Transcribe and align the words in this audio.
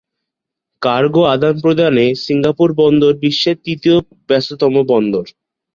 Cargo 0.81 1.23
আদান-প্রদানে 1.33 2.05
Singapore 2.23 2.69
বন্দর 2.81 3.11
বিশ্বের 3.23 3.57
তৃতীয় 3.65 3.97
ব্যস্ততম 4.29 4.73
বন্দর। 4.91 5.25